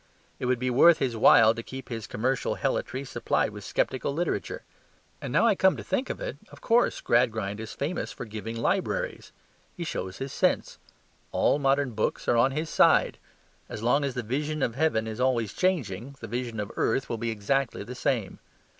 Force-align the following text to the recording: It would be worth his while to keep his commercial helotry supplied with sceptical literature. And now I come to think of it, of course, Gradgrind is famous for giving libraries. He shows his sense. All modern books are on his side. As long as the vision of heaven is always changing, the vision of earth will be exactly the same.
It 0.39 0.47
would 0.47 0.57
be 0.57 0.71
worth 0.71 0.97
his 0.97 1.15
while 1.15 1.53
to 1.53 1.61
keep 1.61 1.89
his 1.89 2.07
commercial 2.07 2.55
helotry 2.55 3.05
supplied 3.05 3.51
with 3.51 3.63
sceptical 3.63 4.11
literature. 4.11 4.63
And 5.21 5.31
now 5.31 5.45
I 5.45 5.53
come 5.53 5.77
to 5.77 5.83
think 5.83 6.09
of 6.09 6.19
it, 6.19 6.37
of 6.49 6.59
course, 6.59 7.01
Gradgrind 7.01 7.59
is 7.59 7.73
famous 7.73 8.11
for 8.11 8.25
giving 8.25 8.55
libraries. 8.55 9.31
He 9.77 9.83
shows 9.83 10.17
his 10.17 10.33
sense. 10.33 10.79
All 11.31 11.59
modern 11.59 11.91
books 11.91 12.27
are 12.27 12.35
on 12.35 12.49
his 12.49 12.67
side. 12.71 13.19
As 13.69 13.83
long 13.83 14.03
as 14.03 14.15
the 14.15 14.23
vision 14.23 14.63
of 14.63 14.73
heaven 14.73 15.05
is 15.05 15.19
always 15.21 15.53
changing, 15.53 16.15
the 16.19 16.27
vision 16.27 16.59
of 16.59 16.71
earth 16.77 17.07
will 17.07 17.19
be 17.19 17.29
exactly 17.29 17.83
the 17.83 17.93
same. 17.93 18.39